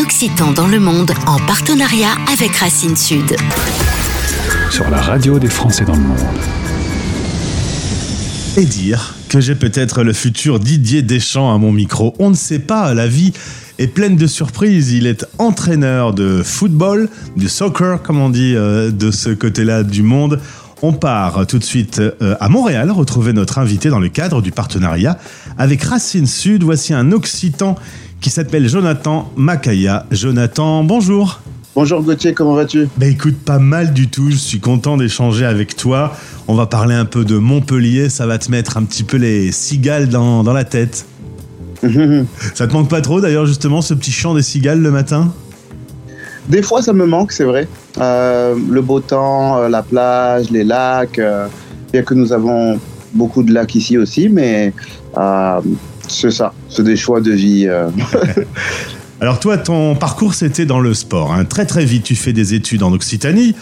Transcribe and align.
occitan 0.00 0.52
dans 0.52 0.68
le 0.68 0.78
monde 0.78 1.12
en 1.26 1.38
partenariat 1.38 2.12
avec 2.32 2.54
Racine 2.56 2.96
Sud. 2.96 3.34
Sur 4.70 4.88
la 4.90 5.00
radio 5.00 5.38
des 5.38 5.48
Français 5.48 5.84
dans 5.84 5.94
le 5.94 6.02
monde. 6.02 6.18
Et 8.56 8.64
dire 8.64 9.16
que 9.28 9.40
j'ai 9.40 9.54
peut-être 9.54 10.02
le 10.02 10.12
futur 10.12 10.60
Didier 10.60 11.02
Deschamps 11.02 11.52
à 11.52 11.58
mon 11.58 11.72
micro. 11.72 12.14
On 12.18 12.30
ne 12.30 12.34
sait 12.34 12.60
pas, 12.60 12.94
la 12.94 13.08
vie 13.08 13.32
est 13.78 13.88
pleine 13.88 14.16
de 14.16 14.26
surprises. 14.26 14.92
Il 14.92 15.06
est 15.06 15.26
entraîneur 15.38 16.14
de 16.14 16.42
football, 16.44 17.08
du 17.36 17.48
soccer, 17.48 18.02
comme 18.02 18.20
on 18.20 18.30
dit 18.30 18.54
euh, 18.54 18.90
de 18.90 19.10
ce 19.10 19.30
côté-là 19.30 19.82
du 19.82 20.02
monde. 20.02 20.40
On 20.80 20.92
part 20.92 21.44
tout 21.46 21.58
de 21.58 21.64
suite 21.64 21.98
euh, 21.98 22.36
à 22.38 22.48
Montréal, 22.48 22.92
retrouver 22.92 23.32
notre 23.32 23.58
invité 23.58 23.88
dans 23.88 23.98
le 23.98 24.08
cadre 24.08 24.42
du 24.42 24.52
partenariat 24.52 25.18
avec 25.56 25.82
Racine 25.82 26.26
Sud. 26.26 26.62
Voici 26.62 26.94
un 26.94 27.10
Occitan 27.10 27.74
qui 28.20 28.30
s'appelle 28.30 28.68
Jonathan 28.68 29.30
Makaya. 29.36 30.06
Jonathan, 30.10 30.84
bonjour. 30.84 31.40
Bonjour 31.74 32.02
Gauthier, 32.02 32.32
comment 32.32 32.54
vas-tu? 32.54 32.88
Bah 32.96 33.06
écoute, 33.06 33.36
pas 33.36 33.60
mal 33.60 33.92
du 33.92 34.08
tout, 34.08 34.30
je 34.30 34.36
suis 34.36 34.58
content 34.58 34.96
d'échanger 34.96 35.44
avec 35.44 35.76
toi. 35.76 36.12
On 36.48 36.54
va 36.54 36.66
parler 36.66 36.94
un 36.94 37.04
peu 37.04 37.24
de 37.24 37.36
Montpellier, 37.36 38.08
ça 38.08 38.26
va 38.26 38.38
te 38.38 38.50
mettre 38.50 38.76
un 38.76 38.82
petit 38.82 39.04
peu 39.04 39.16
les 39.16 39.52
cigales 39.52 40.08
dans, 40.08 40.42
dans 40.42 40.52
la 40.52 40.64
tête. 40.64 41.06
ça 42.54 42.66
te 42.66 42.72
manque 42.72 42.90
pas 42.90 43.00
trop 43.00 43.20
d'ailleurs 43.20 43.46
justement 43.46 43.80
ce 43.80 43.94
petit 43.94 44.10
chant 44.10 44.34
des 44.34 44.42
cigales 44.42 44.80
le 44.80 44.90
matin? 44.90 45.32
Des 46.48 46.62
fois 46.62 46.82
ça 46.82 46.92
me 46.92 47.06
manque, 47.06 47.30
c'est 47.30 47.44
vrai. 47.44 47.68
Euh, 48.00 48.56
le 48.68 48.82
beau 48.82 48.98
temps, 48.98 49.58
euh, 49.58 49.68
la 49.68 49.82
plage, 49.82 50.50
les 50.50 50.64
lacs, 50.64 51.20
euh, 51.20 51.46
bien 51.92 52.02
que 52.02 52.14
nous 52.14 52.32
avons 52.32 52.80
beaucoup 53.12 53.44
de 53.44 53.52
lacs 53.52 53.76
ici 53.76 53.96
aussi, 53.98 54.28
mais 54.28 54.72
c'est 56.08 56.30
ça, 56.30 56.52
c'est 56.68 56.84
des 56.84 56.96
choix 56.96 57.20
de 57.20 57.32
vie. 57.32 57.68
Alors 59.20 59.40
toi, 59.40 59.58
ton 59.58 59.96
parcours, 59.96 60.34
c'était 60.34 60.64
dans 60.64 60.78
le 60.78 60.94
sport. 60.94 61.32
Hein. 61.32 61.44
Très 61.44 61.66
très 61.66 61.84
vite, 61.84 62.04
tu 62.04 62.14
fais 62.14 62.32
des 62.32 62.54
études 62.54 62.84
en 62.84 62.92
Occitanie, 62.92 63.56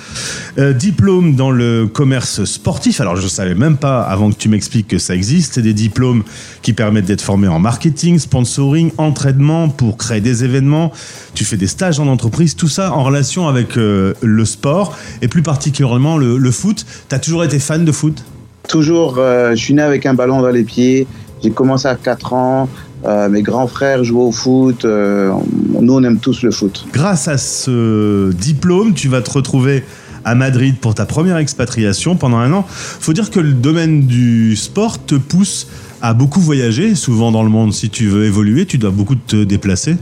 euh, 0.58 0.74
diplôme 0.74 1.34
dans 1.34 1.50
le 1.50 1.86
commerce 1.86 2.44
sportif. 2.44 3.00
Alors 3.00 3.16
je 3.16 3.22
ne 3.22 3.28
savais 3.28 3.54
même 3.54 3.78
pas, 3.78 4.02
avant 4.02 4.30
que 4.30 4.36
tu 4.36 4.50
m'expliques 4.50 4.88
que 4.88 4.98
ça 4.98 5.14
existe, 5.14 5.54
c'est 5.54 5.62
des 5.62 5.72
diplômes 5.72 6.24
qui 6.60 6.74
permettent 6.74 7.06
d'être 7.06 7.22
formé 7.22 7.48
en 7.48 7.58
marketing, 7.58 8.18
sponsoring, 8.18 8.90
entraînement 8.98 9.70
pour 9.70 9.96
créer 9.96 10.20
des 10.20 10.44
événements. 10.44 10.92
Tu 11.32 11.46
fais 11.46 11.56
des 11.56 11.68
stages 11.68 11.98
en 12.00 12.06
entreprise, 12.06 12.54
tout 12.54 12.68
ça 12.68 12.92
en 12.92 13.02
relation 13.02 13.48
avec 13.48 13.78
euh, 13.78 14.12
le 14.20 14.44
sport 14.44 14.94
et 15.22 15.28
plus 15.28 15.42
particulièrement 15.42 16.18
le, 16.18 16.50
foot. 16.50 16.84
Tu 17.08 17.14
as 17.14 17.18
toujours 17.18 17.44
été 17.44 17.58
fan 17.58 17.86
de 17.86 17.92
foot? 17.92 18.22
Toujours, 18.68 19.16
euh, 19.16 19.52
je 19.52 19.56
suis 19.56 19.72
né 19.72 19.80
avec 19.80 20.04
un 20.04 20.12
ballon 20.12 20.42
dans 20.42 20.50
les 20.50 20.64
pieds. 20.64 21.06
J'ai 21.42 21.50
commencé 21.50 21.86
à 21.86 21.94
4 21.94 22.32
ans. 22.32 22.68
Euh, 23.04 23.28
mes 23.28 23.42
grands 23.42 23.66
frères 23.66 24.02
jouaient 24.04 24.24
au 24.24 24.32
foot. 24.32 24.84
Euh, 24.84 25.32
nous, 25.80 25.94
on 25.94 26.02
aime 26.02 26.18
tous 26.18 26.42
le 26.42 26.50
foot. 26.50 26.86
Grâce 26.92 27.28
à 27.28 27.38
ce 27.38 28.32
diplôme, 28.32 28.94
tu 28.94 29.08
vas 29.08 29.20
te 29.20 29.30
retrouver 29.30 29.84
à 30.24 30.34
Madrid 30.34 30.76
pour 30.80 30.94
ta 30.94 31.06
première 31.06 31.36
expatriation 31.36 32.16
pendant 32.16 32.38
un 32.38 32.52
an. 32.52 32.64
Faut 32.68 33.12
dire 33.12 33.30
que 33.30 33.38
le 33.38 33.52
domaine 33.52 34.06
du 34.06 34.56
sport 34.56 35.04
te 35.04 35.14
pousse 35.14 35.68
à 36.02 36.14
beaucoup 36.14 36.40
voyager, 36.40 36.94
souvent 36.94 37.30
dans 37.30 37.42
le 37.42 37.50
monde. 37.50 37.72
Si 37.72 37.90
tu 37.90 38.08
veux 38.08 38.24
évoluer, 38.24 38.66
tu 38.66 38.78
dois 38.78 38.90
beaucoup 38.90 39.14
te 39.14 39.44
déplacer. 39.44 39.96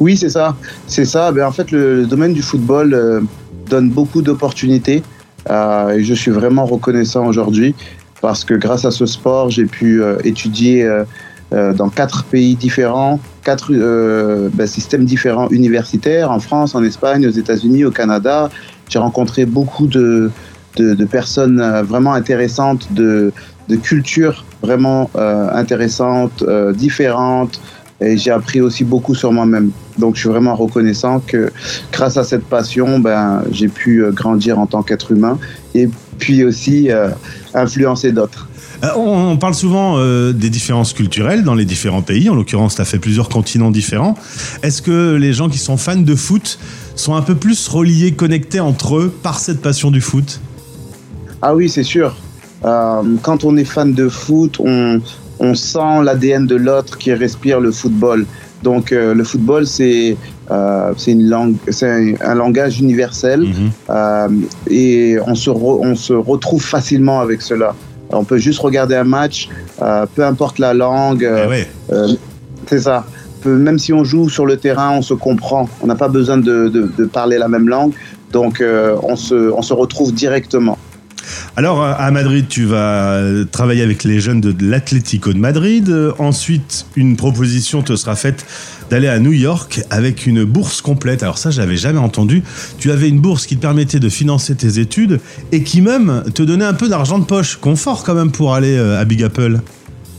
Oui, 0.00 0.16
c'est 0.16 0.30
ça. 0.30 0.56
C'est 0.86 1.04
ça. 1.04 1.32
Ben, 1.32 1.46
en 1.46 1.52
fait, 1.52 1.70
le, 1.70 2.04
domaine 2.04 2.34
du 2.34 2.42
football 2.42 2.92
euh, 2.92 3.20
donne 3.70 3.90
beaucoup 3.90 4.22
d'opportunités. 4.22 5.02
et 5.48 6.04
je 6.04 6.14
suis 6.14 6.30
vraiment 6.30 6.66
reconnaissant 6.66 7.26
aujourd'hui 7.26 7.74
parce 8.20 8.44
que 8.44 8.54
grâce 8.54 8.84
à 8.84 8.90
ce 8.90 9.06
sport, 9.06 9.50
j'ai 9.50 9.66
pu 9.66 10.02
étudier 10.24 10.86
euh, 11.52 11.74
dans 11.74 11.88
quatre 11.88 12.22
pays 12.24 12.54
différents, 12.54 13.18
quatre 13.42 13.72
euh, 13.72 14.48
ben, 14.54 14.68
systèmes 14.68 15.04
différents 15.04 15.48
universitaires, 15.48 16.30
en 16.30 16.38
France, 16.38 16.76
en 16.76 16.84
Espagne, 16.84 17.26
aux 17.26 17.32
États-Unis, 17.32 17.84
au 17.84 17.90
Canada. 17.90 18.50
J'ai 18.88 19.00
rencontré 19.00 19.46
beaucoup 19.46 19.88
de, 19.88 20.30
de, 20.76 21.04
personnes 21.06 21.60
euh, 21.60 21.82
vraiment 21.82 22.14
intéressantes, 22.14 22.92
de, 22.92 23.32
de 23.68 23.76
cultures 23.76 24.44
vraiment 24.62 25.10
intéressantes, 25.14 26.44
différentes. 26.74 27.60
Et 28.00 28.16
j'ai 28.16 28.30
appris 28.30 28.60
aussi 28.60 28.84
beaucoup 28.84 29.14
sur 29.14 29.32
moi-même. 29.32 29.70
Donc 29.98 30.14
je 30.14 30.20
suis 30.20 30.28
vraiment 30.28 30.54
reconnaissant 30.54 31.20
que 31.20 31.50
grâce 31.92 32.16
à 32.16 32.24
cette 32.24 32.44
passion, 32.44 33.00
ben, 33.00 33.42
j'ai 33.50 33.68
pu 33.68 34.04
grandir 34.12 34.58
en 34.58 34.66
tant 34.66 34.82
qu'être 34.82 35.12
humain 35.12 35.38
et 35.74 35.88
puis 36.20 36.44
aussi 36.44 36.88
influencer 37.54 38.12
d'autres. 38.12 38.46
Euh, 38.82 38.88
on, 38.96 39.36
parle 39.36 39.54
souvent 39.54 39.96
euh, 39.98 40.32
des 40.32 40.48
différences 40.48 40.92
culturelles 40.92 41.44
dans 41.44 41.54
les 41.54 41.64
différents 41.64 42.02
pays. 42.02 42.30
En 42.30 42.34
l'occurrence, 42.34 42.76
tu 42.76 42.80
as 42.80 42.84
fait 42.84 42.98
plusieurs 42.98 43.28
continents 43.28 43.70
différents. 43.70 44.14
Est-ce 44.62 44.80
que 44.80 45.16
les 45.16 45.32
gens 45.32 45.48
qui 45.48 45.58
sont 45.58 45.76
fans 45.76 45.96
de 45.96 46.14
foot 46.14 46.58
sont 46.96 47.14
un 47.14 47.22
peu 47.22 47.34
plus 47.34 47.68
reliés, 47.68 48.12
connectés 48.12 48.60
entre 48.60 48.96
eux 48.96 49.14
par 49.22 49.38
cette 49.38 49.60
passion 49.60 49.90
du 49.90 50.00
foot? 50.00 50.40
Ah 51.42 51.54
oui, 51.54 51.68
c'est 51.68 51.82
sûr. 51.82 52.16
Euh, 52.64 53.02
quand 53.22 53.44
on 53.44 53.56
est 53.56 53.64
fan 53.64 53.92
de 53.92 54.08
foot, 54.08 54.58
on, 54.60 55.00
sent 55.54 56.02
l'ADN 56.04 56.46
de 56.46 56.56
l'autre 56.56 56.98
qui 56.98 57.12
respire 57.14 57.60
le 57.60 57.72
football. 57.72 58.26
Donc 58.62 58.90
le 58.90 59.24
football, 59.24 59.66
c'est 59.66 60.18
c'est 60.96 61.12
une 61.12 61.28
langue, 61.28 61.54
c'est 61.68 62.16
un, 62.20 62.34
langage 62.34 62.80
universel 62.80 63.40
mhm. 63.40 64.46
et 64.68 65.18
on 65.26 65.34
se, 65.34 65.50
on 65.50 65.94
se 65.94 66.12
retrouve 66.12 66.62
facilement 66.62 67.20
avec 67.20 67.42
cela. 67.42 67.74
On 68.12 68.24
peut 68.24 68.38
juste 68.38 68.60
regarder 68.60 68.96
un 68.96 69.04
match, 69.04 69.48
euh, 69.82 70.06
peu 70.14 70.24
importe 70.24 70.58
la 70.58 70.74
langue. 70.74 71.22
Eh 71.22 71.64
euh, 71.92 72.08
c'est 72.66 72.80
ça. 72.80 73.04
Même 73.44 73.78
si 73.78 73.92
on 73.92 74.04
joue 74.04 74.28
sur 74.28 74.46
le 74.46 74.56
terrain, 74.56 74.90
on 74.90 75.02
se 75.02 75.14
comprend. 75.14 75.68
On 75.80 75.86
n'a 75.86 75.94
pas 75.94 76.08
besoin 76.08 76.36
de, 76.36 77.08
parler 77.12 77.38
la 77.38 77.48
même 77.48 77.68
langue. 77.68 77.92
Donc, 78.32 78.60
euh, 78.60 78.96
on, 79.02 79.16
se, 79.16 79.50
on 79.52 79.62
se 79.62 79.72
retrouve 79.72 80.12
directement. 80.12 80.78
Alors, 81.56 81.82
à 81.82 82.10
Madrid, 82.10 82.46
tu 82.48 82.64
vas 82.64 83.20
travailler 83.50 83.82
avec 83.82 84.04
les 84.04 84.20
jeunes 84.20 84.40
de 84.40 84.54
l'Atlético 84.60 85.32
de 85.32 85.38
Madrid. 85.38 85.92
Ensuite, 86.18 86.86
une 86.96 87.16
proposition 87.16 87.82
te 87.82 87.96
sera 87.96 88.16
faite 88.16 88.46
d'aller 88.90 89.08
à 89.08 89.18
New 89.18 89.32
York 89.32 89.82
avec 89.90 90.26
une 90.26 90.44
bourse 90.44 90.80
complète. 90.80 91.22
Alors 91.22 91.38
ça, 91.38 91.50
j'avais 91.50 91.76
jamais 91.76 91.98
entendu. 91.98 92.42
Tu 92.78 92.90
avais 92.90 93.08
une 93.08 93.20
bourse 93.20 93.46
qui 93.46 93.56
te 93.56 93.62
permettait 93.62 94.00
de 94.00 94.08
financer 94.08 94.54
tes 94.54 94.78
études 94.78 95.20
et 95.52 95.62
qui 95.62 95.80
même 95.80 96.24
te 96.34 96.42
donnait 96.42 96.64
un 96.64 96.74
peu 96.74 96.88
d'argent 96.88 97.18
de 97.18 97.24
poche. 97.24 97.56
Confort 97.56 98.02
quand 98.04 98.14
même 98.14 98.32
pour 98.32 98.54
aller 98.54 98.76
euh, 98.76 99.00
à 99.00 99.04
Big 99.04 99.22
Apple. 99.22 99.60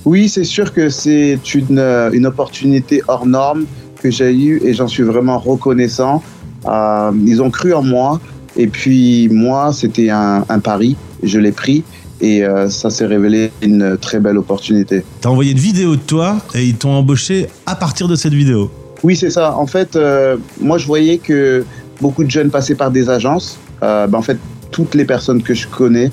Oui, 0.06 0.30
c'est 0.30 0.46
sûr 0.46 0.74
que 0.74 0.90
c'est 0.90 1.40
une, 1.54 1.78
euh, 1.78 2.24
opportunité 2.24 3.02
hors 3.08 3.26
norme 3.26 3.66
que 4.02 4.10
j'ai 4.10 4.34
eue 4.34 4.62
et 4.64 4.74
j'en 4.74 4.88
suis 4.88 5.04
vraiment 5.04 5.38
reconnaissant. 5.38 6.24
Euh, 6.66 7.12
ils 7.26 7.42
ont 7.42 7.52
cru 7.52 7.74
en 7.74 7.84
moi 7.84 8.20
et 8.58 8.68
puis 8.68 9.30
moi, 9.30 9.72
c'était 9.74 10.10
un, 10.10 10.46
un 10.48 10.60
pari. 10.60 10.96
Je 11.24 11.40
l'ai 11.40 11.52
pris 11.52 11.84
et 12.22 12.44
euh, 12.44 12.70
ça 12.70 12.90
s'est 12.90 13.06
révélé 13.06 13.52
une 13.62 13.98
très 13.98 14.20
belle 14.20 14.38
opportunité. 14.38 15.04
Tu 15.22 15.28
as 15.28 15.32
envoyé 15.32 15.52
une 15.52 15.58
vidéo 15.58 15.96
de 15.96 16.02
toi 16.02 16.38
et 16.54 16.64
ils 16.64 16.76
t'ont 16.76 16.92
embauché 16.92 17.48
à 17.66 17.76
partir 17.76 18.08
de 18.08 18.16
cette 18.16 18.34
vidéo. 18.34 18.72
Oui, 19.04 19.16
c'est 19.16 19.32
ça. 19.32 19.58
En 19.58 19.66
fait, 19.66 19.96
euh, 19.96 20.38
moi, 20.60 20.78
je 20.78 20.86
voyais 20.86 21.18
que 21.18 21.66
beaucoup 22.00 22.24
de 22.24 22.30
jeunes 22.30 22.52
passaient 22.52 22.76
par 22.76 22.92
des 22.92 23.10
agences. 23.10 23.58
Euh, 23.82 24.06
ben, 24.06 24.20
en 24.20 24.22
fait, 24.22 24.38
toutes 24.72 24.94
les 24.94 25.06
personnes 25.06 25.42
que 25.42 25.54
je 25.54 25.68
connais 25.68 26.12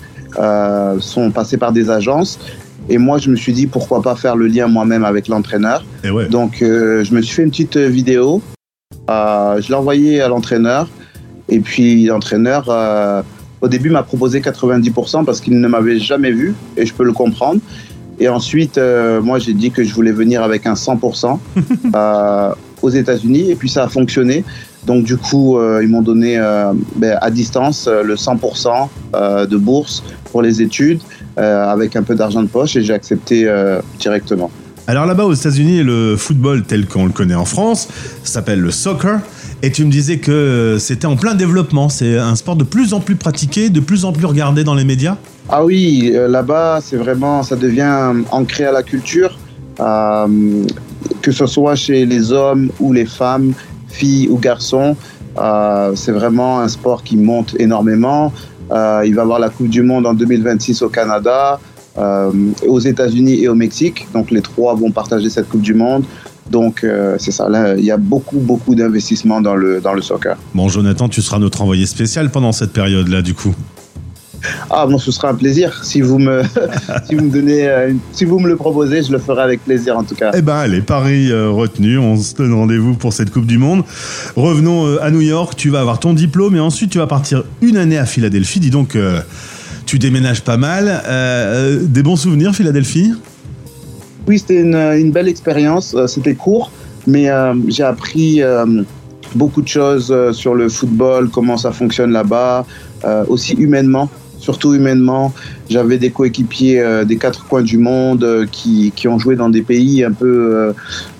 sont 1.00 1.30
passées 1.30 1.56
par 1.56 1.72
des 1.72 1.90
agences. 1.90 2.38
Et 2.88 2.96
moi, 2.96 3.18
je 3.18 3.28
me 3.30 3.36
suis 3.36 3.52
dit, 3.52 3.66
pourquoi 3.66 4.02
pas 4.02 4.14
faire 4.14 4.36
le 4.36 4.46
lien 4.46 4.66
moi-même 4.66 5.04
avec 5.04 5.26
l'entraîneur. 5.28 5.84
Donc, 6.30 6.58
je 6.60 7.14
me 7.14 7.22
suis 7.22 7.34
fait 7.34 7.42
une 7.42 7.50
petite 7.50 7.76
vidéo. 7.76 8.40
je 9.08 9.68
l'ai 9.68 9.74
envoyée 9.74 10.20
à 10.20 10.28
l'entraîneur. 10.28 10.88
Et 11.48 11.60
puis, 11.60 12.06
l'entraîneur 12.06 12.68
au 13.60 13.68
début, 13.68 13.90
m'a 13.90 14.02
proposé 14.02 14.40
90% 14.40 15.24
parce 15.24 15.40
qu'il 15.40 15.58
ne 15.60 15.68
m'avait 15.68 15.98
jamais 15.98 16.30
vu 16.30 16.54
et 16.76 16.86
je 16.86 16.94
peux 16.94 17.04
le 17.04 17.12
comprendre. 17.12 17.60
Et 18.20 18.28
ensuite, 18.28 18.78
euh, 18.78 19.20
moi, 19.20 19.38
j'ai 19.38 19.52
dit 19.52 19.70
que 19.70 19.84
je 19.84 19.94
voulais 19.94 20.12
venir 20.12 20.42
avec 20.42 20.66
un 20.66 20.74
100% 20.74 21.38
euh, 21.94 22.52
aux 22.82 22.90
États-Unis 22.90 23.50
et 23.50 23.54
puis 23.54 23.68
ça 23.68 23.84
a 23.84 23.88
fonctionné. 23.88 24.44
Donc, 24.86 25.04
du 25.04 25.16
coup, 25.16 25.58
euh, 25.58 25.80
ils 25.82 25.88
m'ont 25.88 26.02
donné 26.02 26.38
ben, 26.96 27.18
à 27.20 27.30
distance 27.30 27.88
le 27.88 28.14
100% 28.14 29.48
de 29.48 29.56
bourse 29.56 30.02
pour 30.30 30.42
les 30.42 30.62
études 30.62 31.00
avec 31.36 31.94
un 31.94 32.02
peu 32.02 32.14
d'argent 32.14 32.42
de 32.42 32.48
poche 32.48 32.76
et 32.76 32.82
j'ai 32.82 32.94
accepté 32.94 33.48
directement. 33.98 34.50
Alors 34.88 35.04
là-bas 35.04 35.24
aux 35.24 35.34
États-Unis, 35.34 35.82
le 35.82 36.16
football 36.16 36.62
tel 36.62 36.86
qu'on 36.86 37.04
le 37.04 37.12
connaît 37.12 37.34
en 37.34 37.44
France 37.44 37.88
s'appelle 38.24 38.60
le 38.60 38.70
soccer. 38.70 39.20
Et 39.60 39.72
tu 39.72 39.84
me 39.84 39.90
disais 39.90 40.18
que 40.18 40.76
c'était 40.78 41.06
en 41.06 41.16
plein 41.16 41.34
développement. 41.34 41.88
C'est 41.88 42.16
un 42.16 42.36
sport 42.36 42.54
de 42.54 42.62
plus 42.62 42.94
en 42.94 43.00
plus 43.00 43.16
pratiqué, 43.16 43.70
de 43.70 43.80
plus 43.80 44.04
en 44.04 44.12
plus 44.12 44.24
regardé 44.24 44.62
dans 44.62 44.74
les 44.74 44.84
médias 44.84 45.16
Ah 45.48 45.64
oui, 45.64 46.12
euh, 46.14 46.28
là-bas, 46.28 46.78
c'est 46.80 46.96
vraiment, 46.96 47.42
ça 47.42 47.56
devient 47.56 48.22
ancré 48.30 48.64
à 48.64 48.72
la 48.72 48.84
culture, 48.84 49.36
euh, 49.80 50.64
que 51.22 51.32
ce 51.32 51.46
soit 51.46 51.74
chez 51.74 52.06
les 52.06 52.30
hommes 52.30 52.70
ou 52.78 52.92
les 52.92 53.04
femmes, 53.04 53.52
filles 53.88 54.28
ou 54.30 54.38
garçons. 54.38 54.96
Euh, 55.38 55.92
c'est 55.96 56.12
vraiment 56.12 56.60
un 56.60 56.68
sport 56.68 57.02
qui 57.02 57.16
monte 57.16 57.56
énormément. 57.58 58.32
il 58.70 59.12
va 59.14 59.22
avoir 59.22 59.40
la 59.40 59.48
Coupe 59.48 59.68
du 59.68 59.82
Monde 59.82 60.06
en 60.06 60.14
2026 60.14 60.82
au 60.82 60.88
Canada, 60.88 61.58
aux 61.96 62.78
États-Unis 62.78 63.42
et 63.42 63.48
au 63.48 63.56
Mexique. 63.56 64.06
Donc 64.12 64.30
les 64.30 64.42
trois 64.42 64.76
vont 64.76 64.92
partager 64.92 65.30
cette 65.30 65.48
Coupe 65.48 65.62
du 65.62 65.74
Monde. 65.74 66.04
Donc 66.50 66.84
euh, 66.84 67.16
c'est 67.18 67.32
ça, 67.32 67.48
là, 67.48 67.74
il 67.76 67.84
y 67.84 67.90
a 67.90 67.96
beaucoup, 67.96 68.38
beaucoup 68.38 68.74
d'investissements 68.74 69.40
dans 69.40 69.54
le, 69.54 69.80
dans 69.80 69.94
le 69.94 70.02
soccer. 70.02 70.36
Bon, 70.54 70.68
Jonathan, 70.68 71.08
tu 71.08 71.22
seras 71.22 71.38
notre 71.38 71.62
envoyé 71.62 71.86
spécial 71.86 72.30
pendant 72.30 72.52
cette 72.52 72.72
période-là, 72.72 73.22
du 73.22 73.34
coup. 73.34 73.54
Ah 74.70 74.86
bon, 74.86 74.98
ce 74.98 75.10
sera 75.10 75.30
un 75.30 75.34
plaisir. 75.34 75.84
Si 75.84 76.00
vous 76.00 76.18
me, 76.18 76.42
si 77.08 77.14
vous 77.14 77.24
me 77.24 77.30
donnez, 77.30 77.68
euh, 77.68 77.92
si 78.12 78.24
vous 78.24 78.38
me 78.38 78.48
le 78.48 78.56
proposez, 78.56 79.02
je 79.02 79.12
le 79.12 79.18
ferai 79.18 79.42
avec 79.42 79.64
plaisir 79.64 79.96
en 79.96 80.04
tout 80.04 80.14
cas. 80.14 80.30
Eh 80.34 80.42
ben, 80.42 80.56
allez, 80.56 80.80
Paris 80.80 81.30
euh, 81.30 81.50
retenu. 81.50 81.98
On 81.98 82.16
se 82.16 82.34
donne 82.34 82.54
rendez-vous 82.54 82.94
pour 82.94 83.12
cette 83.12 83.30
Coupe 83.30 83.46
du 83.46 83.58
Monde. 83.58 83.84
Revenons 84.36 84.86
euh, 84.86 85.02
à 85.02 85.10
New 85.10 85.20
York. 85.20 85.54
Tu 85.56 85.70
vas 85.70 85.80
avoir 85.80 85.98
ton 85.98 86.14
diplôme 86.14 86.56
et 86.56 86.60
ensuite 86.60 86.90
tu 86.90 86.98
vas 86.98 87.06
partir 87.06 87.44
une 87.62 87.76
année 87.76 87.98
à 87.98 88.06
Philadelphie. 88.06 88.60
Dis 88.60 88.70
donc, 88.70 88.96
tu 89.86 89.98
déménages 89.98 90.42
pas 90.42 90.56
mal. 90.56 91.02
Des 91.82 92.02
bons 92.02 92.16
souvenirs, 92.16 92.54
Philadelphie? 92.54 93.12
Oui, 94.28 94.38
c'était 94.38 94.60
une, 94.60 94.76
une 94.76 95.10
belle 95.10 95.26
expérience. 95.26 95.94
Euh, 95.94 96.06
C'était 96.06 96.34
court, 96.34 96.70
mais 97.06 97.30
euh, 97.30 97.54
j'ai 97.68 97.82
appris 97.82 98.42
euh, 98.42 98.82
beaucoup 99.34 99.62
de 99.62 99.68
choses 99.68 100.10
euh, 100.10 100.32
sur 100.32 100.54
le 100.54 100.68
football, 100.68 101.30
comment 101.30 101.56
ça 101.56 101.72
fonctionne 101.72 102.12
là-bas, 102.12 102.66
euh, 103.06 103.24
aussi 103.28 103.54
humainement. 103.54 104.10
Surtout 104.38 104.74
humainement, 104.74 105.32
j'avais 105.70 105.96
des 105.96 106.10
coéquipiers 106.10 106.78
euh, 106.78 107.04
des 107.04 107.16
quatre 107.16 107.46
coins 107.46 107.62
du 107.62 107.78
monde 107.78 108.22
euh, 108.22 108.46
qui, 108.52 108.92
qui 108.94 109.08
ont 109.08 109.18
joué 109.18 109.34
dans 109.34 109.48
des 109.48 109.62
pays 109.62 110.04
un 110.04 110.12
peu 110.12 110.26
euh, 110.54 110.72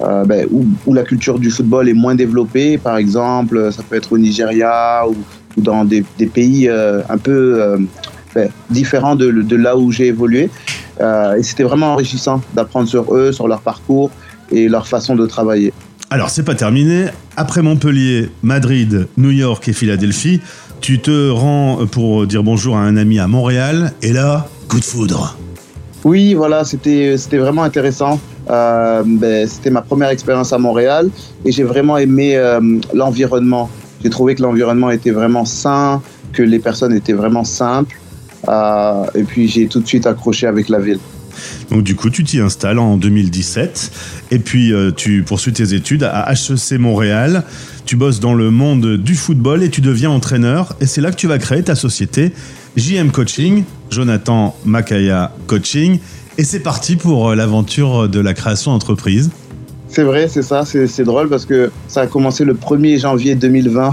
euh, 0.03 0.25
ben, 0.25 0.47
où, 0.51 0.67
où 0.87 0.93
la 0.93 1.03
culture 1.03 1.39
du 1.39 1.51
football 1.51 1.89
est 1.89 1.95
moins 1.95 2.15
développée. 2.15 2.77
Par 2.77 2.99
exemple, 2.99 3.73
ça 3.73 3.83
peut 3.83 3.97
être 3.97 4.13
au 4.13 4.19
Nigeria 4.19 5.03
ou, 5.09 5.17
dans 5.61 5.85
des, 5.85 6.05
pays 6.33 6.69
euh, 6.69 7.01
un 7.09 7.19
peu 7.19 7.61
euh, 7.61 7.79
ben, 8.35 8.51
différents 8.71 9.17
de 9.17 9.57
là 9.57 9.79
où 9.79 9.91
j'ai 9.91 10.09
évolué. 10.09 10.51
Euh, 11.01 11.37
et 11.37 11.43
c'était 11.43 11.63
vraiment 11.63 11.93
enrichissant 11.93 12.41
d'apprendre 12.55 12.89
sur 12.89 13.15
eux, 13.15 13.33
sur 13.33 13.49
leur 13.49 13.61
parcours 13.61 14.11
et 14.51 14.69
leur 14.69 14.87
façon 14.87 15.15
de 15.17 15.27
travailler. 15.27 15.73
Alors, 16.11 16.31
c'est 16.31 16.43
pas 16.43 16.55
terminé. 16.55 17.07
Après 17.37 17.61
Montpellier, 17.63 18.31
Madrid, 18.43 19.09
New 19.19 19.31
York 19.31 19.69
et 19.69 19.73
Philadelphie, 19.73 20.41
tu 20.81 21.01
te 21.01 21.31
rends 21.31 21.87
pour 21.91 22.27
dire 22.27 22.43
bonjour 22.43 22.77
à 22.77 22.81
un 22.81 22.97
ami 22.97 23.19
à 23.19 23.27
Montréal. 23.27 23.93
Et 24.03 24.13
là, 24.13 24.49
coup 24.69 24.81
de 24.81 24.85
foudre. 24.85 25.37
Oui, 26.05 26.35
voilà, 26.35 26.65
c'était 26.65 27.17
vraiment 27.33 27.63
intéressant. 27.63 28.21
Euh, 28.51 29.03
ben, 29.05 29.47
c'était 29.47 29.71
ma 29.71 29.83
première 29.83 30.09
expérience 30.09 30.53
à 30.53 30.59
Montréal 30.59 31.11
et 31.45 31.53
j'ai 31.53 31.65
vraiment 31.65 31.99
aimé 31.99 32.37
euh, 32.37 32.61
l'environnement. 32.95 33.69
J'ai 34.03 34.09
trouvé 34.09 34.35
que 34.35 34.43
l'environnement 34.43 34.91
était 34.91 35.11
vraiment 35.11 35.45
sain, 35.45 36.01
que 36.33 36.43
les 36.43 36.59
personnes 36.59 36.95
étaient 36.95 37.13
vraiment 37.13 37.45
simples. 37.45 37.99
Euh, 38.49 39.05
et 39.15 39.23
puis 39.23 39.49
j'ai 39.49 39.67
tout 39.67 39.81
de 39.81 39.87
suite 39.87 40.07
accroché 40.07 40.47
avec 40.47 40.69
la 40.69 40.79
ville. 40.79 40.99
Donc 41.71 41.83
du 41.83 41.95
coup, 41.95 42.11
tu 42.11 42.25
t'y 42.25 42.41
installes 42.41 42.79
en 42.79 42.97
2017 42.97 43.91
et 44.31 44.39
puis 44.39 44.73
euh, 44.73 44.91
tu 44.91 45.23
poursuis 45.23 45.53
tes 45.53 45.75
études 45.75 46.03
à 46.05 46.33
HEC 46.33 46.79
Montréal. 46.79 47.45
Tu 47.85 47.97
bosses 47.97 48.21
dans 48.21 48.35
le 48.35 48.51
monde 48.51 48.97
du 48.97 49.15
football 49.15 49.63
et 49.63 49.71
tu 49.71 49.81
deviens 49.81 50.11
entraîneur. 50.11 50.75
Et 50.81 50.87
c'est 50.87 51.01
là 51.01 51.11
que 51.11 51.17
tu 51.17 51.27
vas 51.27 51.39
créer 51.39 51.63
ta 51.63 51.75
société 51.75 52.33
JM 52.77 53.11
Coaching, 53.11 53.65
Jonathan 53.91 54.57
Makaya 54.65 55.33
Coaching. 55.47 55.99
Et 56.39 56.45
c'est 56.45 56.61
parti 56.61 56.97
pour 56.97 57.31
euh, 57.31 57.35
l'aventure 57.35 58.09
de 58.09 58.21
la 58.21 58.35
création 58.35 58.73
d'entreprise. 58.73 59.31
C'est 59.89 60.03
vrai, 60.03 60.29
c'est 60.29 60.43
ça, 60.43 60.67
c'est 60.67 60.87
c'est 60.87 61.05
drôle 61.05 61.31
parce 61.31 61.47
que 61.47 61.71
ça 61.89 62.03
a 62.03 62.07
commencé 62.07 62.45
le 62.45 62.53
1er 62.53 63.01
janvier 63.01 63.35
2020, 63.35 63.91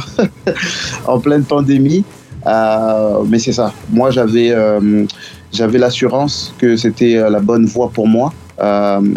en 1.08 1.19
pleine 1.19 1.44
pandémie. 1.44 2.04
Euh, 2.47 3.24
mais 3.27 3.39
c'est 3.39 3.53
ça, 3.53 3.74
moi 3.92 4.12
j'avais 4.12 4.51
euh, 4.51 5.06
l'assurance 5.51 6.53
que 6.59 6.75
c'était 6.75 7.18
euh, 7.18 7.30
la 7.30 7.39
bonne 7.39 7.65
voie 7.65 7.89
pour 7.89 8.07
moi. 8.07 8.33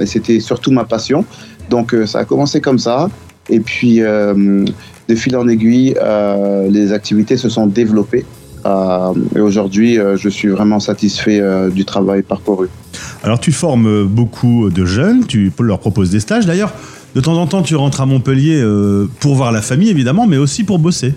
Et 0.01 0.07
c'était 0.07 0.41
surtout 0.41 0.73
ma 0.73 0.85
passion. 0.85 1.25
Donc 1.71 1.95
ça 2.07 2.21
a 2.21 2.25
commencé 2.25 2.61
comme 2.61 2.81
ça. 2.81 3.09
Et 3.49 3.61
puis, 3.61 4.01
de 4.01 5.15
fil 5.15 5.37
en 5.37 5.47
aiguille, 5.47 5.95
les 6.69 6.93
activités 6.93 7.37
se 7.37 7.49
sont 7.49 7.69
développées. 7.69 8.25
Et 9.37 9.41
aujourd'hui, 9.41 9.97
je 10.17 10.29
suis 10.29 10.49
vraiment 10.49 10.81
satisfait 10.81 11.41
du 11.71 11.85
travail 11.85 12.23
parcouru. 12.23 12.67
Alors 13.23 13.39
tu 13.39 13.53
formes 13.53 14.09
beaucoup 14.09 14.71
de 14.71 14.85
jeunes, 14.85 15.25
tu 15.25 15.53
leur 15.61 15.79
proposes 15.79 16.11
des 16.11 16.19
stages. 16.19 16.45
D'ailleurs, 16.45 16.73
de 17.15 17.21
temps 17.21 17.37
en 17.37 17.47
temps, 17.47 17.63
tu 17.63 17.77
rentres 17.77 18.01
à 18.01 18.07
Montpellier 18.07 18.61
pour 19.21 19.37
voir 19.37 19.53
la 19.53 19.63
famille, 19.63 19.91
évidemment, 19.91 20.27
mais 20.27 20.37
aussi 20.37 20.65
pour 20.65 20.81
bosser. 20.81 21.15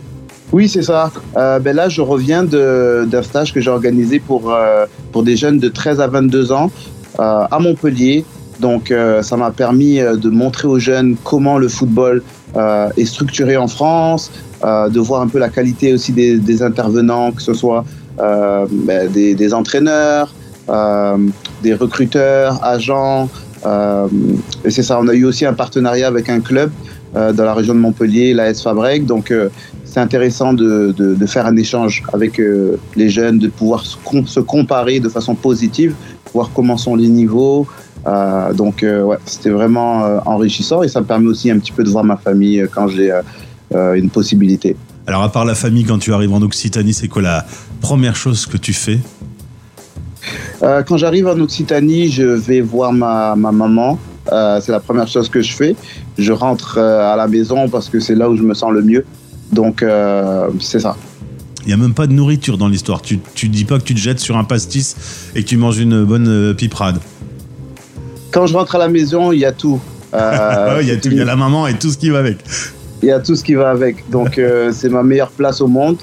Oui, 0.51 0.67
c'est 0.67 0.81
ça. 0.81 1.11
Euh, 1.37 1.59
ben 1.59 1.73
là, 1.75 1.87
je 1.87 2.01
reviens 2.01 2.43
d'un 2.43 3.23
stage 3.23 3.53
que 3.53 3.61
j'ai 3.61 3.69
organisé 3.69 4.19
pour, 4.19 4.51
euh, 4.51 4.85
pour 5.13 5.23
des 5.23 5.37
jeunes 5.37 5.59
de 5.59 5.69
13 5.69 6.01
à 6.01 6.07
22 6.07 6.51
ans 6.51 6.69
euh, 7.19 7.45
à 7.49 7.59
Montpellier. 7.59 8.25
Donc, 8.59 8.91
euh, 8.91 9.21
ça 9.21 9.37
m'a 9.37 9.51
permis 9.51 9.99
de 9.99 10.29
montrer 10.29 10.67
aux 10.67 10.77
jeunes 10.77 11.15
comment 11.23 11.57
le 11.57 11.67
football 11.67 12.21
est 12.97 13.05
structuré 13.05 13.55
en 13.55 13.69
France, 13.69 14.29
de 14.61 14.99
voir 14.99 15.21
un 15.21 15.29
peu 15.29 15.39
la 15.39 15.47
qualité 15.47 15.93
aussi 15.93 16.11
des, 16.11 16.61
intervenants, 16.61 17.31
que 17.31 17.41
ce 17.41 17.53
soit 17.53 17.85
ben, 18.17 19.09
des, 19.09 19.35
des 19.35 19.53
entraîneurs, 19.53 20.33
des 21.63 21.73
recruteurs, 21.73 22.59
agents. 22.61 23.29
et 24.65 24.69
c'est 24.69 24.83
ça, 24.83 24.99
on 24.99 25.07
a 25.07 25.13
eu 25.13 25.23
aussi 25.23 25.45
un 25.45 25.53
partenariat 25.53 26.07
avec 26.07 26.27
un 26.27 26.41
club 26.41 26.71
dans 27.15 27.45
la 27.45 27.53
région 27.53 27.73
de 27.73 27.79
Montpellier, 27.79 28.33
l'AS 28.33 28.61
Fabrec. 28.61 29.05
Donc, 29.05 29.33
c'est 29.91 29.99
intéressant 29.99 30.53
de, 30.53 30.93
de, 30.97 31.15
de 31.15 31.25
faire 31.25 31.45
un 31.45 31.57
échange 31.57 32.01
avec 32.13 32.39
euh, 32.39 32.77
les 32.95 33.09
jeunes, 33.09 33.39
de 33.39 33.49
pouvoir 33.49 33.85
se, 33.85 33.97
com- 34.03 34.25
se 34.25 34.39
comparer 34.39 35.01
de 35.01 35.09
façon 35.09 35.35
positive, 35.35 35.93
voir 36.33 36.49
comment 36.55 36.77
sont 36.77 36.95
les 36.95 37.09
niveaux. 37.09 37.67
Euh, 38.07 38.53
donc, 38.53 38.81
euh, 38.83 39.03
ouais, 39.03 39.17
c'était 39.25 39.49
vraiment 39.49 40.05
euh, 40.05 40.19
enrichissant 40.25 40.81
et 40.81 40.87
ça 40.87 41.01
me 41.01 41.05
permet 41.05 41.27
aussi 41.27 41.51
un 41.51 41.59
petit 41.59 41.73
peu 41.73 41.83
de 41.83 41.89
voir 41.89 42.05
ma 42.05 42.15
famille 42.15 42.65
quand 42.73 42.87
j'ai 42.87 43.11
une 43.73 44.09
possibilité. 44.09 44.75
Alors 45.07 45.23
à 45.23 45.31
part 45.31 45.45
la 45.45 45.55
famille, 45.55 45.83
quand 45.83 45.99
tu 45.99 46.13
arrives 46.13 46.33
en 46.33 46.41
Occitanie, 46.41 46.93
c'est 46.93 47.07
quoi 47.07 47.21
la 47.21 47.45
première 47.81 48.15
chose 48.15 48.45
que 48.45 48.57
tu 48.57 48.73
fais? 48.73 48.99
Quand 50.61 50.97
j'arrive 50.97 51.27
en 51.27 51.39
Occitanie, 51.39 52.09
je 52.09 52.23
vais 52.23 52.61
voir 52.61 52.93
ma, 52.93 53.35
ma 53.35 53.51
maman. 53.51 53.97
C'est 54.25 54.71
la 54.71 54.79
première 54.79 55.07
chose 55.07 55.29
que 55.29 55.41
je 55.41 55.53
fais. 55.53 55.75
Je 56.17 56.31
rentre 56.31 56.77
à 56.79 57.15
la 57.15 57.27
maison 57.27 57.69
parce 57.69 57.87
que 57.89 57.99
c'est 57.99 58.15
là 58.15 58.29
où 58.29 58.35
je 58.35 58.43
me 58.43 58.53
sens 58.53 58.71
le 58.71 58.81
mieux. 58.81 59.05
Donc, 59.51 59.83
euh, 59.83 60.47
c'est 60.59 60.79
ça. 60.79 60.95
Il 61.63 61.67
n'y 61.67 61.73
a 61.73 61.77
même 61.77 61.93
pas 61.93 62.07
de 62.07 62.13
nourriture 62.13 62.57
dans 62.57 62.67
l'histoire. 62.67 63.01
Tu, 63.01 63.19
tu 63.35 63.47
dis 63.47 63.65
pas 63.65 63.77
que 63.77 63.83
tu 63.83 63.93
te 63.93 63.99
jettes 63.99 64.19
sur 64.19 64.37
un 64.37 64.43
pastis 64.43 64.95
et 65.35 65.43
que 65.43 65.47
tu 65.47 65.57
manges 65.57 65.77
une 65.77 66.03
bonne 66.03 66.27
euh, 66.27 66.53
piperade. 66.53 66.97
Quand 68.31 68.47
je 68.47 68.55
rentre 68.55 68.75
à 68.75 68.79
la 68.79 68.87
maison, 68.87 69.31
il 69.31 69.39
y 69.39 69.45
a 69.45 69.51
tout. 69.51 69.79
Euh, 70.13 70.77
Il 70.81 70.87
y, 70.87 70.91
a 70.91 70.97
tout, 70.97 71.09
il 71.09 71.17
y 71.17 71.21
a 71.21 71.25
la 71.25 71.35
maman 71.35 71.67
et 71.67 71.73
tout 71.75 71.89
ce 71.89 71.97
qui 71.97 72.09
va 72.09 72.19
avec. 72.19 72.37
Il 73.01 73.07
y 73.07 73.11
a 73.11 73.19
tout 73.19 73.35
ce 73.35 73.43
qui 73.43 73.53
va 73.53 73.69
avec. 73.69 74.09
Donc, 74.09 74.37
euh, 74.37 74.71
c'est 74.73 74.89
ma 74.89 75.03
meilleure 75.03 75.31
place 75.31 75.61
au 75.61 75.67
monde. 75.67 75.97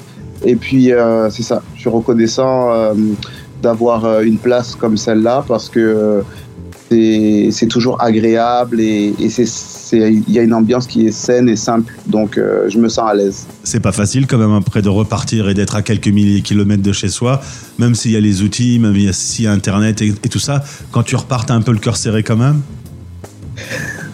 Et 0.45 0.55
puis, 0.55 0.93
euh, 0.93 1.29
c'est 1.31 1.43
ça. 1.43 1.63
Je 1.75 1.81
suis 1.81 1.91
reconnaissant 1.91 2.95
d'avoir 3.63 4.21
une 4.21 4.39
place 4.39 4.77
comme 4.77 4.97
celle-là 4.97 5.45
parce 5.49 5.69
que 5.69 6.23
c'est 6.91 7.67
toujours 7.69 8.01
agréable 8.03 8.81
et, 8.81 9.15
il 9.91 10.33
y 10.33 10.39
a 10.39 10.43
une 10.43 10.53
ambiance 10.53 10.87
qui 10.87 11.07
est 11.07 11.13
saine 11.13 11.49
et 11.49 11.57
simple. 11.57 11.95
Donc, 12.07 12.37
euh, 12.37 12.69
je 12.69 12.79
me 12.79 12.89
sens 12.89 13.11
à 13.11 13.15
l'aise. 13.15 13.47
C'est 13.65 13.81
pas 13.81 13.93
facile 13.93 14.27
quand 14.27 14.37
même 14.37 14.53
après 14.53 14.83
de 14.83 14.89
repartir 14.89 15.49
et 15.49 15.55
d'être 15.55 15.77
à 15.77 15.83
quelques 15.83 16.09
milliers 16.09 16.41
de 16.41 16.45
kilomètres 16.45 16.83
de 16.83 16.93
chez 16.93 17.09
soi, 17.09 17.41
même 17.79 17.95
s'il 17.95 18.11
y 18.11 18.17
a 18.17 18.21
les 18.21 18.43
outils, 18.43 18.79
même 18.79 18.95
s'il 19.13 19.47
y 19.47 19.49
a 19.49 19.53
Internet 19.53 20.03
et, 20.03 20.09
et 20.09 20.29
tout 20.29 20.39
ça. 20.39 20.63
Quand 20.91 21.03
tu 21.03 21.17
repars, 21.17 21.47
t'as 21.47 21.55
un 21.55 21.63
peu 21.63 21.73
le 21.73 21.79
cœur 21.79 21.97
serré 21.97 22.23
quand 22.23 22.37
même? 22.37 22.61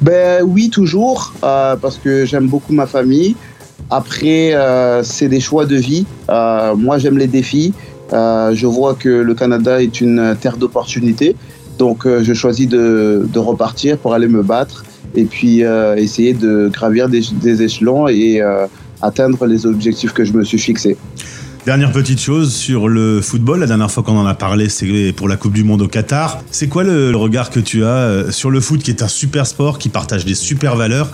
Ben 0.01 0.43
oui, 0.45 0.71
toujours, 0.71 1.33
euh, 1.43 1.77
parce 1.77 1.99
que 1.99 2.25
j'aime 2.25 2.47
beaucoup 2.47 2.73
ma 2.73 2.87
famille. 2.87 3.35
Après, 3.91 4.55
euh, 4.55 5.03
c'est 5.03 5.29
des 5.29 5.41
choix 5.41 5.67
de 5.67 5.77
vie. 5.77 6.07
Moi, 6.29 6.99
j'aime 6.99 7.19
les 7.19 7.27
défis. 7.27 7.73
Je 8.13 8.67
vois 8.67 8.95
que 8.95 9.09
le 9.09 9.35
Canada 9.35 9.83
est 9.83 10.01
une 10.01 10.37
terre 10.41 10.57
d'opportunités. 10.57 11.37
Donc, 11.79 12.07
euh, 12.07 12.23
je 12.23 12.35
choisis 12.35 12.69
de, 12.69 13.27
repartir 13.35 13.99
pour 13.99 14.15
aller 14.15 14.29
me 14.29 14.43
battre 14.43 14.85
et 15.15 15.25
puis 15.25 15.65
euh, 15.65 15.97
essayer 15.97 16.33
de 16.33 16.71
gravir 16.73 17.09
des, 17.09 17.63
échelons 17.63 18.09
et 18.09 18.41
euh, 18.41 18.67
atteindre 19.03 19.47
les 19.47 19.67
objectifs 19.67 20.13
que 20.13 20.25
je 20.25 20.33
me 20.33 20.45
suis 20.45 20.59
fixés. 20.59 20.97
Dernière 21.67 21.93
petite 21.93 22.21
chose 22.21 22.53
sur 22.53 22.89
le 22.89 23.23
football, 23.23 23.61
la 23.61 23.67
dernière 23.67 23.91
fois 23.91 24.03
qu'on 24.03 24.19
en 24.19 24.27
a 24.27 24.35
parlé, 24.35 24.69
c'est 24.69 25.15
pour 25.17 25.29
la 25.29 25.37
Coupe 25.37 25.55
du 25.55 25.65
Monde 25.65 25.81
au 25.81 25.89
Qatar. 25.89 26.43
C'est 26.51 26.69
quoi 26.69 26.85
le, 26.85 27.17
regard 27.17 27.49
que 27.49 27.61
tu 27.61 27.85
as 27.85 28.31
sur 28.31 28.51
le 28.51 28.61
foot 28.61 28.83
qui 28.83 28.91
est 28.91 29.03
un 29.03 29.09
super 29.09 29.47
sport, 29.47 29.79
qui 29.79 29.89
partage 29.89 30.27
des 30.27 30.35
super 30.35 30.77
valeurs 30.77 31.09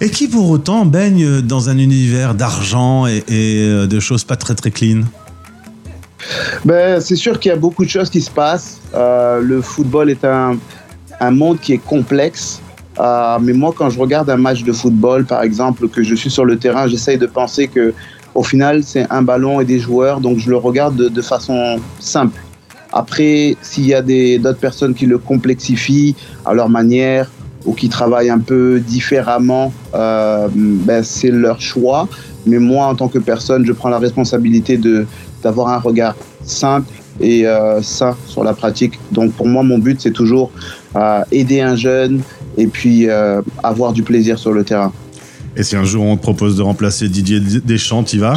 et 0.00 0.10
qui 0.10 0.26
pour 0.26 0.50
autant 0.50 0.84
baigne 0.84 1.42
dans 1.42 1.68
un 1.68 1.78
univers 1.78 2.34
d'argent 2.34 3.06
et, 3.06 3.22
et, 3.28 3.86
de 3.86 4.00
choses 4.00 4.24
pas 4.24 4.36
très 4.36 4.56
très 4.56 4.72
clean? 4.72 5.02
Ben, 6.64 7.00
c'est 7.00 7.16
sûr 7.16 7.38
qu'il 7.38 7.50
y 7.50 7.52
a 7.52 7.58
beaucoup 7.58 7.84
de 7.84 7.90
choses 7.90 8.10
qui 8.10 8.20
se 8.20 8.30
passent. 8.30 8.80
Euh, 8.94 9.40
le 9.40 9.60
football 9.62 10.10
est 10.10 10.24
un, 10.24 10.58
un 11.20 11.30
monde 11.30 11.58
qui 11.60 11.72
est 11.72 11.84
complexe. 11.84 12.60
Euh, 12.98 13.38
mais 13.40 13.52
moi, 13.52 13.72
quand 13.76 13.90
je 13.90 13.98
regarde 13.98 14.28
un 14.30 14.36
match 14.36 14.64
de 14.64 14.72
football, 14.72 15.24
par 15.24 15.42
exemple, 15.42 15.88
que 15.88 16.02
je 16.02 16.14
suis 16.14 16.30
sur 16.30 16.44
le 16.44 16.58
terrain, 16.58 16.86
j'essaye 16.86 17.18
de 17.18 17.26
penser 17.26 17.68
que 17.68 17.94
au 18.34 18.42
final, 18.42 18.82
c'est 18.84 19.06
un 19.10 19.22
ballon 19.22 19.60
et 19.60 19.64
des 19.64 19.78
joueurs. 19.78 20.20
Donc, 20.20 20.38
je 20.38 20.50
le 20.50 20.56
regarde 20.56 20.96
de, 20.96 21.22
façon 21.22 21.80
simple. 21.98 22.40
Après, 22.92 23.56
s'il 23.62 23.86
y 23.86 23.94
a 23.94 24.02
d'autres 24.02 24.58
personnes 24.58 24.94
qui 24.94 25.06
le 25.06 25.18
complexifient 25.18 26.14
à 26.44 26.54
leur 26.54 26.68
manière 26.68 27.30
ou 27.64 27.72
qui 27.72 27.88
travaillent 27.88 28.30
un 28.30 28.38
peu 28.38 28.80
différemment, 28.80 29.72
euh, 29.94 30.48
ben, 30.52 31.02
c'est 31.02 31.30
leur 31.30 31.60
choix. 31.60 32.08
Mais 32.46 32.58
moi, 32.58 32.86
en 32.86 32.94
tant 32.94 33.08
que 33.08 33.18
personne, 33.18 33.66
je 33.66 33.72
prends 33.72 33.88
la 33.88 33.98
responsabilité 33.98 34.76
de 34.76 35.06
d'avoir 35.42 35.68
un 35.68 35.78
regard 35.78 36.14
simple 36.44 36.92
et 37.20 37.46
euh, 37.46 37.82
sain 37.82 38.16
sur 38.26 38.44
la 38.44 38.54
pratique. 38.54 38.98
Donc 39.12 39.32
pour 39.32 39.46
moi, 39.46 39.62
mon 39.62 39.78
but, 39.78 40.00
c'est 40.00 40.12
toujours 40.12 40.50
euh, 40.96 41.22
aider 41.32 41.60
un 41.60 41.76
jeune 41.76 42.22
et 42.56 42.66
puis 42.66 43.08
euh, 43.08 43.42
avoir 43.62 43.92
du 43.92 44.02
plaisir 44.02 44.38
sur 44.38 44.52
le 44.52 44.64
terrain. 44.64 44.92
Et 45.56 45.62
si 45.62 45.74
un 45.74 45.84
jour 45.84 46.04
on 46.04 46.16
te 46.16 46.22
propose 46.22 46.56
de 46.56 46.62
remplacer 46.62 47.08
Didier 47.08 47.40
Deschamps, 47.40 48.04
tu 48.04 48.18
vas? 48.18 48.34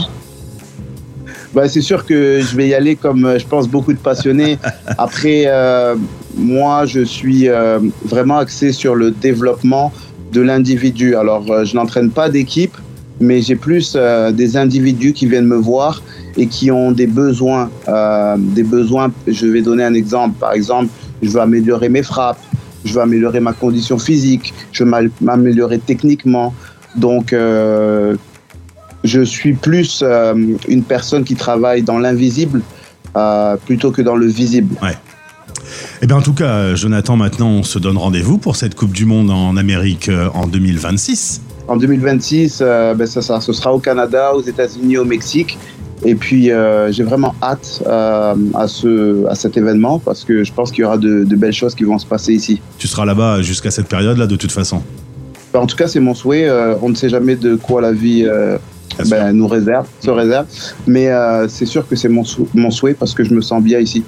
Bah, 1.53 1.67
c'est 1.67 1.81
sûr 1.81 2.05
que 2.05 2.39
je 2.39 2.55
vais 2.55 2.70
y 2.70 2.74
aller 2.74 2.96
comme 2.96 3.25
euh, 3.25 3.38
je 3.38 3.46
pense 3.46 3.67
beaucoup 3.67 3.91
de 3.91 3.98
passionnés. 3.98 4.58
Après, 4.98 5.43
euh, 5.48 5.96
moi, 6.38 6.86
je 6.86 7.01
suis 7.01 7.50
euh, 7.50 7.79
vraiment 8.05 8.38
axé 8.38 8.72
sur 8.72 8.96
le 8.96 9.12
développement 9.12 9.91
de 10.31 10.39
l'individu. 10.39 11.15
Alors, 11.15 11.51
euh, 11.51 11.65
je 11.65 11.75
n'entraîne 11.75 12.10
pas 12.10 12.29
d'équipe, 12.29 12.77
mais 13.20 13.41
j'ai 13.41 13.58
plus 13.58 13.93
euh, 13.96 14.31
des 14.31 14.55
individus 14.55 15.12
qui 15.12 15.25
viennent 15.27 15.48
me 15.48 15.58
voir 15.58 16.01
et 16.38 16.47
qui 16.47 16.71
ont 16.71 16.91
des 16.91 17.07
besoins. 17.07 17.69
Euh, 17.88 18.35
des 18.38 18.63
besoins, 18.63 19.11
je 19.27 19.45
vais 19.47 19.61
donner 19.61 19.83
un 19.83 19.93
exemple. 19.93 20.35
Par 20.39 20.53
exemple, 20.53 20.89
je 21.21 21.29
veux 21.29 21.39
améliorer 21.41 21.89
mes 21.89 22.03
frappes, 22.03 22.39
je 22.85 22.93
veux 22.93 23.01
améliorer 23.01 23.39
ma 23.39 23.53
condition 23.53 23.97
physique, 24.00 24.53
je 24.71 24.83
veux 24.83 24.89
m'am- 24.89 25.09
m'améliorer 25.21 25.79
techniquement. 25.79 26.53
Donc, 26.95 27.31
euh, 27.33 28.15
je 29.03 29.21
suis 29.21 29.53
plus 29.53 30.01
euh, 30.03 30.33
une 30.67 30.83
personne 30.83 31.23
qui 31.23 31.35
travaille 31.35 31.81
dans 31.81 31.97
l'invisible 32.00 32.61
plutôt 33.65 33.91
que 33.91 34.01
dans 34.01 34.15
le 34.15 34.27
visible. 34.27 34.75
Eh 36.01 36.07
bien, 36.07 36.17
en 36.17 36.21
tout 36.21 36.33
cas, 36.33 36.75
Jonathan, 36.75 37.15
maintenant, 37.17 37.50
on 37.50 37.63
se 37.63 37.77
donne 37.77 37.97
rendez-vous 37.97 38.38
pour 38.38 38.55
cette 38.55 38.73
Coupe 38.75 38.91
du 38.93 39.05
Monde 39.05 39.29
en 39.29 39.57
Amérique 39.57 40.09
en 40.33 40.47
2026. 40.47 41.41
En 41.67 41.75
2026, 41.77 42.59
euh, 42.61 42.93
ben, 42.95 43.05
ça, 43.05 43.21
ça- 43.21 43.39
ce 43.41 43.53
sera 43.53 43.73
au 43.73 43.79
Canada, 43.79 44.33
aux 44.33 44.41
États-Unis, 44.41 44.97
au 44.97 45.05
Mexique. 45.05 45.57
Et 46.03 46.15
puis, 46.15 46.51
euh, 46.51 46.91
j'ai 46.91 47.03
vraiment 47.03 47.36
hâte 47.43 47.84
euh, 47.86 48.34
à, 48.55 48.67
ce, 48.67 49.25
à 49.27 49.36
cet 49.36 49.55
événement 49.58 50.00
parce 50.00 50.24
que 50.24 50.43
je 50.43 50.51
pense 50.51 50.72
qu'il 50.72 50.81
y 50.81 50.84
aura 50.86 50.98
de, 50.98 51.24
de 51.24 51.36
belles 51.36 51.53
choses 51.53 51.75
qui 51.75 51.84
vont 51.84 52.00
se 52.00 52.05
passer 52.08 52.34
ici. 52.34 52.60
Tu 52.79 52.88
seras 52.88 53.05
là-bas 53.05 53.41
jusqu'à 53.41 53.70
cette 53.72 53.88
période-là, 53.88 54.25
de 54.27 54.36
toute 54.36 54.51
façon. 54.51 54.81
Ben, 55.53 55.60
en 55.60 55.67
tout 55.67 55.75
cas, 55.75 55.88
c'est 55.88 56.00
mon 56.00 56.13
souhait. 56.15 56.48
Euh, 56.50 56.75
on 56.81 56.89
ne 56.89 56.96
sait 56.96 57.10
jamais 57.10 57.36
de 57.36 57.55
quoi 57.55 57.81
la 57.81 57.91
vie 57.91 58.25
euh, 58.25 58.58
ben, 59.10 59.31
nous 59.34 59.48
réserve, 59.48 59.86
se 60.00 60.10
réserve. 60.10 60.46
Mais 60.88 61.10
euh, 61.10 61.48
c'est 61.48 61.65
sûr 61.67 61.88
que 61.88 61.96
c'est 61.96 62.10
mon, 62.10 62.24
sou- 62.24 62.48
mon 62.55 62.72
souhait 62.72 62.93
parce 62.96 63.13
que 63.13 63.24
je 63.24 63.34
me 63.34 63.41
sens 63.41 63.62
bien 63.62 63.79
ici. 63.79 64.03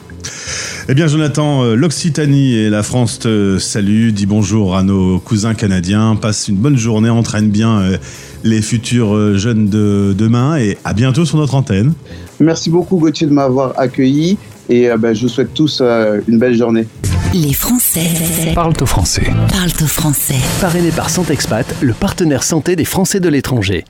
Eh 0.90 0.96
bien, 0.96 1.08
Jonathan, 1.08 1.64
euh, 1.64 1.76
l'Occitanie 1.76 2.56
et 2.56 2.70
la 2.70 2.84
France 2.84 3.20
te 3.20 3.58
saluent. 3.58 4.12
Dis 4.12 4.26
bonjour 4.26 4.76
à 4.76 4.84
nos 4.84 5.18
cousins 5.18 5.54
canadiens. 5.54 6.18
Passe 6.18 6.50
une 6.50 6.58
bonne 6.58 6.78
journée, 6.78 7.10
entraîne 7.10 7.50
bien 7.50 7.80
euh, 7.80 7.98
les 8.44 8.62
futurs 8.62 9.16
euh, 9.16 9.38
jeunes 9.38 9.70
de 9.70 10.14
demain 10.18 10.58
et 10.58 10.78
à 10.84 10.94
bientôt 10.94 11.24
sur 11.24 11.38
notre 11.38 11.56
antenne. 11.56 11.94
Merci 12.42 12.70
beaucoup, 12.70 12.98
Gauthier, 12.98 13.28
de 13.28 13.32
m'avoir 13.32 13.80
accueilli. 13.80 14.38
Et 14.70 14.90
euh, 14.90 14.98
ben, 14.98 15.14
je 15.14 15.22
vous 15.24 15.30
souhaite 15.30 15.54
tous 15.54 15.80
euh, 15.82 16.20
une 16.28 16.38
belle 16.38 16.58
journée. 16.58 16.86
Les 17.34 17.54
Français 17.54 18.10
Parle 18.54 18.74
au 18.82 18.86
français. 18.86 19.24
parlent 19.52 19.72
au 19.82 19.88
français. 19.88 20.36
Parrainé 20.60 20.90
par 20.92 21.10
Santexpat, 21.10 21.76
le 21.82 21.94
partenaire 21.94 22.44
santé 22.44 22.76
des 22.76 22.86
Français 22.86 23.22
de 23.22 23.30
l'étranger. 23.30 23.86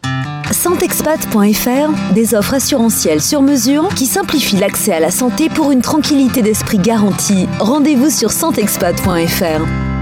Santexpat.fr, 0.54 2.14
des 2.14 2.36
offres 2.36 2.54
assurantielles 2.54 3.22
sur 3.22 3.42
mesure 3.42 3.90
qui 3.90 4.06
simplifient 4.06 4.58
l'accès 4.58 4.94
à 4.94 5.00
la 5.00 5.10
santé 5.10 5.50
pour 5.50 5.72
une 5.72 5.82
tranquillité 5.82 6.42
d'esprit 6.42 6.78
garantie. 6.78 7.48
Rendez-vous 7.60 8.12
sur 8.12 8.32
santexpat.fr. 8.32 9.93